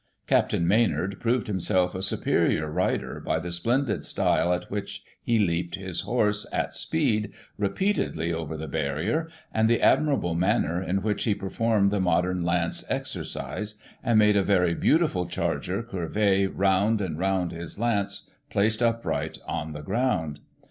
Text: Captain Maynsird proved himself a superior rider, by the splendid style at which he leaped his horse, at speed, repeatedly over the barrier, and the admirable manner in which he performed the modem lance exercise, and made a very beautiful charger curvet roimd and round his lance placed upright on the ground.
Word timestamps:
Captain 0.25 0.65
Maynsird 0.65 1.19
proved 1.19 1.45
himself 1.45 1.93
a 1.93 2.01
superior 2.01 2.67
rider, 2.71 3.19
by 3.19 3.37
the 3.37 3.51
splendid 3.51 4.03
style 4.03 4.51
at 4.51 4.71
which 4.71 5.03
he 5.21 5.37
leaped 5.37 5.75
his 5.75 6.01
horse, 6.01 6.47
at 6.51 6.73
speed, 6.73 7.31
repeatedly 7.59 8.33
over 8.33 8.57
the 8.57 8.67
barrier, 8.67 9.27
and 9.53 9.69
the 9.69 9.79
admirable 9.79 10.33
manner 10.33 10.81
in 10.81 11.03
which 11.03 11.25
he 11.25 11.35
performed 11.35 11.91
the 11.91 11.99
modem 11.99 12.43
lance 12.43 12.83
exercise, 12.89 13.75
and 14.03 14.17
made 14.17 14.35
a 14.35 14.41
very 14.41 14.73
beautiful 14.73 15.27
charger 15.27 15.83
curvet 15.83 16.47
roimd 16.57 16.99
and 16.99 17.19
round 17.19 17.51
his 17.51 17.77
lance 17.77 18.27
placed 18.49 18.81
upright 18.81 19.37
on 19.47 19.71
the 19.73 19.83
ground. 19.83 20.39